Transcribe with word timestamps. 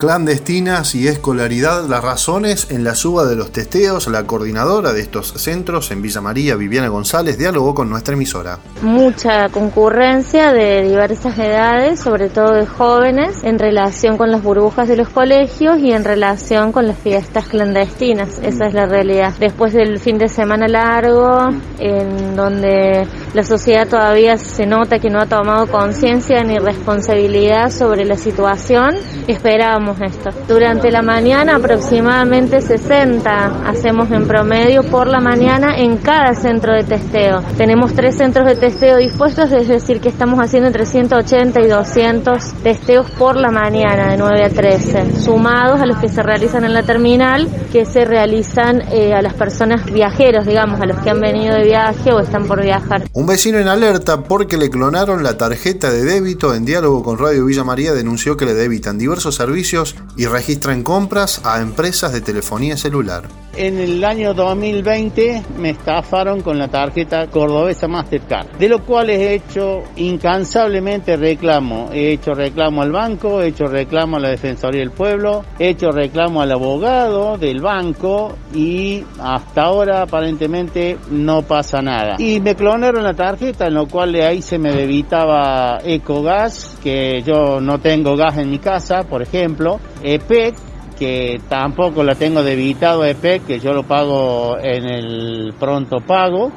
clandestinas 0.00 0.94
y 0.94 1.08
escolaridad, 1.08 1.84
las 1.86 2.02
razones 2.02 2.70
en 2.70 2.84
la 2.84 2.94
suba 2.94 3.26
de 3.26 3.36
los 3.36 3.52
testeos, 3.52 4.08
la 4.08 4.26
coordinadora 4.26 4.94
de 4.94 5.02
estos 5.02 5.34
centros 5.34 5.90
en 5.90 6.00
Villa 6.00 6.22
María, 6.22 6.56
Viviana 6.56 6.88
González, 6.88 7.36
dialogó 7.36 7.74
con 7.74 7.90
nuestra 7.90 8.14
emisora. 8.14 8.58
Mucha 8.80 9.50
concurrencia 9.50 10.54
de 10.54 10.82
diversas 10.88 11.38
edades, 11.38 12.00
sobre 12.00 12.30
todo 12.30 12.54
de 12.54 12.64
jóvenes, 12.64 13.44
en 13.44 13.58
relación 13.58 14.16
con 14.16 14.30
las 14.30 14.42
burbujas 14.42 14.88
de 14.88 14.96
los 14.96 15.10
colegios 15.10 15.78
y 15.78 15.92
en 15.92 16.02
relación 16.02 16.72
con 16.72 16.86
las 16.86 16.96
fiestas 16.96 17.46
clandestinas. 17.48 18.38
Esa 18.42 18.68
es 18.68 18.72
la 18.72 18.86
realidad. 18.86 19.34
Después 19.38 19.74
del 19.74 19.98
fin 19.98 20.16
de 20.16 20.30
semana 20.30 20.66
largo, 20.66 21.50
en 21.78 22.34
donde 22.34 23.06
la 23.34 23.44
sociedad 23.44 23.86
todavía 23.86 24.36
se 24.36 24.66
nota 24.66 24.98
que 24.98 25.08
no 25.08 25.20
ha 25.20 25.26
tomado 25.26 25.66
conciencia 25.68 26.42
ni 26.42 26.58
responsabilidad 26.58 27.70
sobre 27.70 28.04
la 28.04 28.16
situación, 28.16 28.96
esperamos 29.28 30.00
esto. 30.00 30.30
Durante 30.48 30.90
la 30.90 31.02
mañana 31.02 31.56
aproximadamente 31.56 32.60
60 32.60 33.68
hacemos 33.68 34.10
en 34.10 34.26
promedio 34.26 34.82
por 34.82 35.06
la 35.06 35.20
mañana 35.20 35.76
en 35.76 35.98
cada 35.98 36.34
centro 36.34 36.74
de 36.74 36.82
testeo. 36.82 37.42
Tenemos 37.56 37.94
tres 37.94 38.16
centros 38.16 38.46
de 38.46 38.56
testeo 38.56 38.96
dispuestos, 38.96 39.52
es 39.52 39.68
decir 39.68 40.00
que 40.00 40.08
estamos 40.08 40.40
haciendo 40.40 40.66
entre 40.66 40.84
180 40.84 41.60
y 41.60 41.68
200 41.68 42.54
testeos 42.64 43.10
por 43.12 43.36
la 43.36 43.50
mañana 43.50 44.10
de 44.10 44.16
9 44.16 44.44
a 44.44 44.50
13, 44.50 45.20
sumados 45.20 45.80
a 45.80 45.86
los 45.86 45.98
que 45.98 46.08
se 46.08 46.22
realizan 46.22 46.64
en 46.64 46.74
la 46.74 46.82
terminal, 46.82 47.48
que 47.70 47.84
se 47.84 48.04
realizan 48.04 48.82
eh, 48.90 49.14
a 49.14 49.22
las 49.22 49.34
personas 49.34 49.84
viajeros, 49.84 50.46
digamos, 50.46 50.80
a 50.80 50.86
los 50.86 50.98
que 50.98 51.10
han 51.10 51.20
venido 51.20 51.54
de 51.54 51.64
viaje 51.64 52.12
o 52.12 52.18
están 52.18 52.46
por 52.46 52.60
viajar. 52.62 53.02
Un 53.20 53.26
vecino 53.26 53.58
en 53.58 53.68
alerta 53.68 54.24
porque 54.24 54.56
le 54.56 54.70
clonaron 54.70 55.22
la 55.22 55.36
tarjeta 55.36 55.90
de 55.90 56.04
débito 56.04 56.54
en 56.54 56.64
diálogo 56.64 57.02
con 57.02 57.18
Radio 57.18 57.44
Villa 57.44 57.64
María 57.64 57.92
denunció 57.92 58.38
que 58.38 58.46
le 58.46 58.54
debitan 58.54 58.96
diversos 58.96 59.34
servicios 59.34 59.94
y 60.16 60.24
registran 60.24 60.82
compras 60.82 61.42
a 61.44 61.60
empresas 61.60 62.14
de 62.14 62.22
telefonía 62.22 62.78
celular. 62.78 63.28
En 63.62 63.78
el 63.78 64.02
año 64.06 64.32
2020 64.32 65.42
me 65.58 65.68
estafaron 65.68 66.40
con 66.40 66.58
la 66.58 66.68
tarjeta 66.68 67.26
cordobesa 67.26 67.88
Mastercard, 67.88 68.56
de 68.56 68.70
lo 68.70 68.82
cual 68.86 69.10
he 69.10 69.34
hecho 69.34 69.82
incansablemente 69.96 71.14
reclamo. 71.18 71.90
He 71.92 72.12
hecho 72.12 72.32
reclamo 72.32 72.80
al 72.80 72.90
banco, 72.90 73.42
he 73.42 73.48
hecho 73.48 73.66
reclamo 73.66 74.16
a 74.16 74.20
la 74.20 74.30
Defensoría 74.30 74.80
del 74.80 74.92
Pueblo, 74.92 75.44
he 75.58 75.68
hecho 75.68 75.90
reclamo 75.90 76.40
al 76.40 76.52
abogado 76.52 77.36
del 77.36 77.60
banco 77.60 78.34
y 78.54 79.04
hasta 79.20 79.64
ahora 79.64 80.00
aparentemente 80.04 80.96
no 81.10 81.42
pasa 81.42 81.82
nada. 81.82 82.16
Y 82.18 82.40
me 82.40 82.54
clonaron 82.54 83.04
la 83.04 83.12
tarjeta, 83.12 83.66
en 83.66 83.74
lo 83.74 83.86
cual 83.88 84.14
ahí 84.14 84.40
se 84.40 84.58
me 84.58 84.72
debitaba 84.72 85.80
Ecogas, 85.84 86.78
que 86.82 87.20
yo 87.26 87.60
no 87.60 87.78
tengo 87.78 88.16
gas 88.16 88.38
en 88.38 88.48
mi 88.48 88.58
casa, 88.58 89.02
por 89.02 89.20
ejemplo, 89.20 89.78
EPEC, 90.02 90.69
que 91.00 91.40
tampoco 91.48 92.04
la 92.04 92.14
tengo 92.14 92.42
debitado 92.42 93.06
EPEC, 93.06 93.46
que 93.46 93.58
yo 93.58 93.72
lo 93.72 93.84
pago 93.84 94.58
en 94.58 94.84
el 94.84 95.54
pronto 95.58 95.96
pago. 96.00 96.52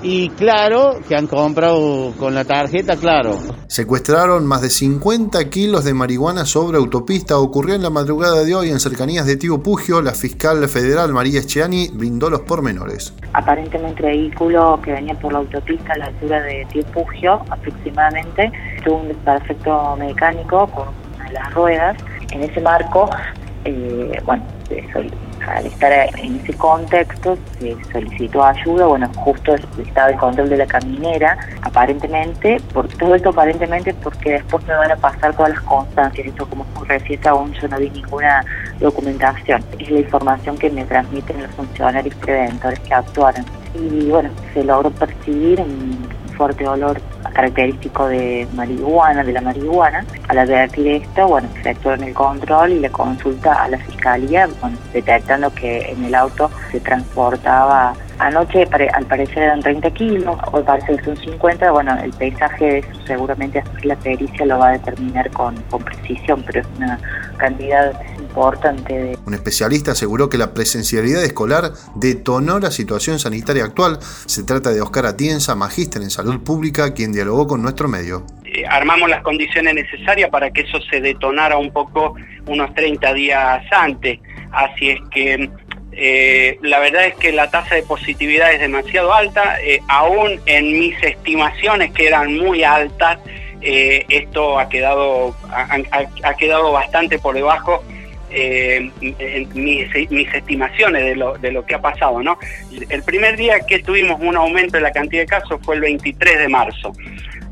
Y 0.00 0.28
claro, 0.30 1.00
que 1.08 1.16
han 1.16 1.26
comprado 1.26 2.12
con 2.16 2.32
la 2.32 2.44
tarjeta, 2.44 2.94
claro. 2.94 3.36
Secuestraron 3.66 4.46
más 4.46 4.62
de 4.62 4.70
50 4.70 5.50
kilos 5.50 5.84
de 5.84 5.94
marihuana 5.94 6.44
sobre 6.44 6.78
autopista. 6.78 7.38
Ocurrió 7.38 7.74
en 7.74 7.82
la 7.82 7.90
madrugada 7.90 8.44
de 8.44 8.54
hoy 8.54 8.70
en 8.70 8.78
cercanías 8.78 9.26
de 9.26 9.36
Tío 9.36 9.60
Pugio. 9.60 10.00
La 10.00 10.12
fiscal 10.12 10.68
federal 10.68 11.12
María 11.12 11.40
Echeani 11.40 11.88
brindó 11.92 12.30
los 12.30 12.42
pormenores. 12.42 13.12
Aparentemente 13.32 14.06
el 14.06 14.16
vehículo 14.16 14.80
que 14.84 14.92
venía 14.92 15.14
por 15.14 15.32
la 15.32 15.40
autopista 15.40 15.94
a 15.94 15.98
la 15.98 16.06
altura 16.06 16.40
de 16.42 16.64
Tío 16.72 16.84
Pugio 16.94 17.42
aproximadamente 17.50 18.52
tuvo 18.84 18.98
un 18.98 19.08
desperfecto 19.08 19.96
mecánico 19.96 20.68
con 20.68 20.86
una 21.16 21.24
de 21.24 21.32
las 21.32 21.52
ruedas. 21.52 21.96
En 22.30 22.44
ese 22.44 22.60
marco 22.60 23.10
eh, 23.64 24.20
bueno, 24.24 24.42
al 25.46 25.66
estar 25.66 25.92
en 25.92 26.36
ese 26.36 26.52
contexto 26.54 27.38
se 27.58 27.76
solicitó 27.92 28.44
ayuda, 28.44 28.86
bueno, 28.86 29.08
justo 29.16 29.54
estaba 29.54 30.10
el 30.10 30.16
control 30.16 30.48
de 30.48 30.58
la 30.58 30.66
caminera, 30.66 31.38
aparentemente, 31.62 32.60
por 32.72 32.88
todo 32.88 33.14
esto 33.14 33.30
aparentemente 33.30 33.94
porque 33.94 34.32
después 34.32 34.66
me 34.66 34.74
van 34.74 34.92
a 34.92 34.96
pasar 34.96 35.34
todas 35.34 35.52
las 35.52 35.60
constancias, 35.62 36.26
esto 36.26 36.46
como 36.48 36.66
reciente 36.86 37.28
aún 37.28 37.52
yo 37.54 37.68
no 37.68 37.78
vi 37.78 37.90
ninguna 37.90 38.44
documentación, 38.80 39.64
es 39.78 39.90
la 39.90 40.00
información 40.00 40.58
que 40.58 40.70
me 40.70 40.84
transmiten 40.84 41.42
los 41.42 41.50
funcionarios 41.52 42.14
preventores 42.16 42.78
que 42.80 42.94
actuaron. 42.94 43.44
Y 43.74 44.06
bueno, 44.08 44.30
se 44.54 44.64
logró 44.64 44.90
percibir 44.90 45.60
un 45.60 46.08
fuerte 46.38 46.66
olor 46.66 47.00
característico 47.34 48.08
de 48.08 48.46
marihuana, 48.54 49.24
de 49.24 49.32
la 49.32 49.40
marihuana. 49.40 50.06
Al 50.28 50.38
advertir 50.38 50.86
esto, 50.88 51.28
bueno, 51.28 51.48
en 51.64 52.02
el 52.04 52.14
control 52.14 52.72
y 52.72 52.80
la 52.80 52.90
consulta 52.90 53.64
a 53.64 53.68
la 53.68 53.78
fiscalía, 53.78 54.48
detectando 54.92 55.52
que 55.52 55.90
en 55.90 56.04
el 56.04 56.14
auto 56.14 56.50
se 56.70 56.80
transportaba 56.80 57.94
Anoche 58.18 58.66
al 58.94 59.06
parecer 59.06 59.44
eran 59.44 59.60
30 59.60 59.90
kilos, 59.92 60.36
hoy 60.52 60.62
parece 60.64 60.96
que 60.96 61.04
son 61.04 61.16
50, 61.16 61.70
bueno, 61.70 61.96
el 62.02 62.10
paisaje 62.12 62.64
de 62.64 62.78
eso 62.78 62.90
seguramente 63.06 63.62
la 63.84 63.94
pericia 63.96 64.44
lo 64.44 64.58
va 64.58 64.70
a 64.70 64.72
determinar 64.72 65.30
con, 65.30 65.54
con 65.70 65.82
precisión, 65.84 66.42
pero 66.44 66.60
es 66.60 66.66
una 66.76 66.98
cantidad 67.36 67.92
importante. 68.18 68.92
De... 68.92 69.18
Un 69.24 69.34
especialista 69.34 69.92
aseguró 69.92 70.28
que 70.28 70.36
la 70.36 70.52
presencialidad 70.52 71.22
escolar 71.22 71.72
detonó 71.94 72.58
la 72.58 72.70
situación 72.70 73.18
sanitaria 73.18 73.64
actual. 73.64 73.98
Se 74.26 74.42
trata 74.42 74.70
de 74.70 74.80
Oscar 74.80 75.06
Atienza, 75.06 75.54
magíster 75.54 76.02
en 76.02 76.10
salud 76.10 76.40
pública, 76.40 76.94
quien 76.94 77.12
dialogó 77.12 77.46
con 77.46 77.62
nuestro 77.62 77.88
medio 77.88 78.24
eh, 78.44 78.64
armamos 78.66 79.08
las 79.10 79.22
condiciones 79.22 79.74
necesarias 79.74 80.30
para 80.30 80.50
que 80.50 80.62
eso 80.62 80.80
se 80.90 81.00
detonara 81.00 81.58
un 81.58 81.70
poco 81.70 82.14
unos 82.46 82.74
30 82.74 83.12
días 83.12 83.62
antes. 83.70 84.18
Así 84.52 84.90
es 84.90 85.00
que 85.10 85.50
eh, 86.00 86.58
la 86.62 86.78
verdad 86.78 87.06
es 87.06 87.14
que 87.16 87.32
la 87.32 87.50
tasa 87.50 87.74
de 87.74 87.82
positividad 87.82 88.52
es 88.52 88.60
demasiado 88.60 89.12
alta, 89.12 89.60
eh, 89.60 89.80
aún 89.88 90.40
en 90.46 90.78
mis 90.78 90.94
estimaciones 91.02 91.90
que 91.90 92.06
eran 92.06 92.36
muy 92.36 92.62
altas, 92.62 93.18
eh, 93.62 94.06
esto 94.08 94.60
ha 94.60 94.68
quedado, 94.68 95.34
ha, 95.50 96.34
quedado 96.34 96.70
bastante 96.70 97.18
por 97.18 97.34
debajo 97.34 97.82
en 98.30 98.92
mis, 99.54 99.92
estimaciones 100.32 101.04
de 101.04 101.16
lo, 101.16 101.36
de 101.36 101.50
lo 101.50 101.66
que 101.66 101.74
ha 101.74 101.80
pasado. 101.80 102.22
¿no? 102.22 102.38
El 102.90 103.02
primer 103.02 103.36
día 103.36 103.58
que 103.66 103.80
tuvimos 103.80 104.20
un 104.20 104.36
aumento 104.36 104.76
en 104.76 104.84
la 104.84 104.92
cantidad 104.92 105.22
de 105.22 105.26
casos 105.26 105.58
fue 105.64 105.74
el 105.74 105.80
23 105.80 106.38
de 106.38 106.48
marzo. 106.48 106.92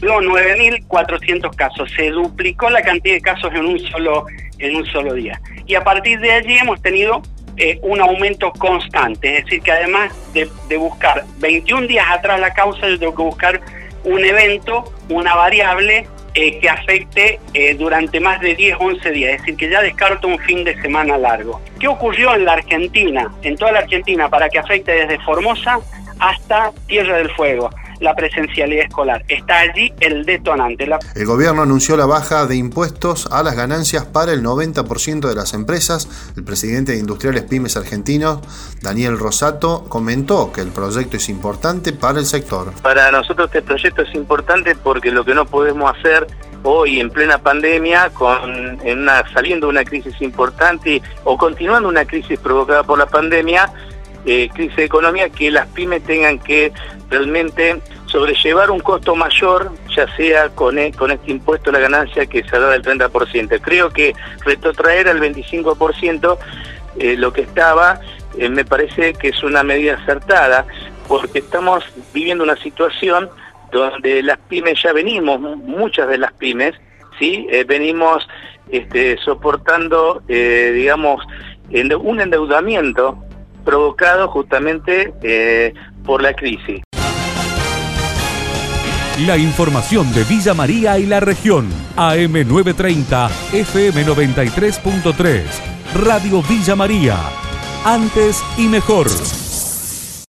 Luego 0.00 0.20
9.400 0.20 1.54
casos, 1.54 1.92
se 1.94 2.10
duplicó 2.10 2.68
la 2.70 2.82
cantidad 2.82 3.14
de 3.14 3.20
casos 3.20 3.52
en 3.54 3.66
un 3.66 3.78
solo, 3.78 4.26
en 4.58 4.74
un 4.74 4.84
solo 4.86 5.14
día. 5.14 5.40
Y 5.64 5.76
a 5.76 5.84
partir 5.84 6.18
de 6.18 6.32
allí 6.32 6.58
hemos 6.58 6.82
tenido 6.82 7.22
eh, 7.56 7.78
un 7.82 8.00
aumento 8.00 8.52
constante. 8.52 9.38
Es 9.38 9.44
decir, 9.44 9.62
que 9.62 9.72
además 9.72 10.12
de, 10.32 10.76
buscar 10.76 11.24
21 11.38 11.86
días 11.86 12.06
atrás 12.10 12.40
la 12.40 12.52
causa, 12.52 12.88
yo 12.88 12.98
tengo 12.98 13.14
que 13.14 13.22
buscar 13.22 13.60
un 14.04 14.24
evento, 14.24 14.92
una 15.08 15.34
variable 15.34 16.06
eh, 16.34 16.58
que 16.58 16.68
afecte 16.68 17.38
eh, 17.54 17.74
durante 17.74 18.20
más 18.20 18.40
de 18.40 18.54
10, 18.54 18.76
11 18.80 19.10
días. 19.10 19.34
Es 19.34 19.40
decir, 19.42 19.56
que 19.56 19.68
ya 19.68 19.82
descarto 19.82 20.28
un 20.28 20.38
fin 20.40 20.64
de 20.64 20.80
semana 20.80 21.18
largo. 21.18 21.60
¿Qué 21.78 21.88
ocurrió 21.88 22.34
en 22.34 22.44
la 22.44 22.54
Argentina, 22.54 23.30
en 23.42 23.56
toda 23.56 23.72
la 23.72 23.80
Argentina, 23.80 24.28
para 24.28 24.48
que 24.48 24.58
afecte 24.58 24.92
desde 24.92 25.18
Formosa 25.20 25.78
hasta 26.18 26.72
Tierra 26.86 27.18
del 27.18 27.30
Fuego? 27.30 27.70
La 28.02 28.14
presencialidad 28.14 28.84
escolar. 28.84 29.24
Está 29.28 29.60
allí 29.60 29.92
el 30.00 30.24
detonante. 30.24 30.88
El 31.14 31.26
gobierno 31.26 31.62
anunció 31.62 31.96
la 31.96 32.06
baja 32.06 32.46
de 32.46 32.56
impuestos 32.56 33.28
a 33.30 33.42
las 33.42 33.56
ganancias 33.56 34.04
para 34.04 34.32
el 34.32 34.42
90% 34.42 35.28
de 35.28 35.34
las 35.34 35.54
empresas. 35.54 36.08
El 36.36 36.44
presidente 36.44 36.92
de 36.92 36.98
Industriales 36.98 37.44
Pymes 37.44 37.76
Argentinos, 37.76 38.40
Daniel 38.82 39.18
Rosato, 39.18 39.84
comentó 39.88 40.52
que 40.52 40.60
el 40.60 40.68
proyecto 40.68 41.16
es 41.16 41.28
importante 41.28 41.92
para 41.92 42.18
el 42.18 42.26
sector. 42.26 42.72
Para 42.82 43.10
nosotros 43.10 43.46
este 43.46 43.62
proyecto 43.62 44.02
es 44.02 44.14
importante 44.14 44.74
porque 44.76 45.10
lo 45.10 45.24
que 45.24 45.34
no 45.34 45.46
podemos 45.46 45.94
hacer 45.96 46.26
hoy 46.64 47.00
en 47.00 47.10
plena 47.10 47.38
pandemia, 47.38 48.10
con 48.10 48.80
en 48.82 49.00
una, 49.00 49.24
saliendo 49.32 49.66
de 49.66 49.72
una 49.72 49.84
crisis 49.84 50.20
importante 50.20 51.02
o 51.24 51.36
continuando 51.36 51.88
una 51.88 52.04
crisis 52.04 52.38
provocada 52.38 52.82
por 52.82 52.98
la 52.98 53.06
pandemia, 53.06 53.72
eh, 54.24 54.48
crisis 54.54 54.76
de 54.76 54.84
economía, 54.84 55.30
que 55.30 55.50
las 55.50 55.66
pymes 55.68 56.04
tengan 56.04 56.38
que 56.38 56.72
realmente 57.10 57.80
sobrellevar 58.06 58.70
un 58.70 58.78
costo 58.78 59.16
mayor, 59.16 59.72
ya 59.96 60.06
sea 60.16 60.48
con, 60.50 60.78
e, 60.78 60.92
con 60.92 61.10
este 61.10 61.32
impuesto 61.32 61.72
la 61.72 61.80
ganancia 61.80 62.26
que 62.26 62.44
se 62.44 62.56
da 62.56 62.70
del 62.70 62.82
30%. 62.82 63.60
Creo 63.60 63.90
que 63.90 64.14
retrotraer 64.44 65.08
al 65.08 65.20
25% 65.20 66.38
eh, 67.00 67.16
lo 67.16 67.32
que 67.32 67.40
estaba, 67.40 68.00
eh, 68.38 68.48
me 68.48 68.64
parece 68.64 69.14
que 69.14 69.30
es 69.30 69.42
una 69.42 69.64
medida 69.64 69.94
acertada, 69.94 70.66
porque 71.08 71.40
estamos 71.40 71.84
viviendo 72.14 72.44
una 72.44 72.56
situación 72.56 73.28
donde 73.72 74.22
las 74.22 74.38
pymes 74.38 74.80
ya 74.80 74.92
venimos, 74.92 75.40
muchas 75.40 76.08
de 76.08 76.18
las 76.18 76.32
pymes, 76.34 76.74
¿sí? 77.18 77.48
venimos 77.66 78.28
este, 78.70 79.16
soportando, 79.18 80.22
digamos, 80.28 81.24
un 82.02 82.20
endeudamiento 82.20 83.18
provocado 83.64 84.28
justamente 84.28 85.12
eh, 85.22 85.74
por 86.04 86.22
la 86.22 86.34
crisis. 86.34 86.82
La 89.26 89.36
información 89.36 90.12
de 90.14 90.24
Villa 90.24 90.54
María 90.54 90.98
y 90.98 91.06
la 91.06 91.20
región. 91.20 91.68
AM930, 91.96 93.28
FM93.3. 93.52 95.42
Radio 95.94 96.42
Villa 96.42 96.74
María. 96.74 97.18
Antes 97.84 98.42
y 98.56 98.68
mejor. 98.68 99.08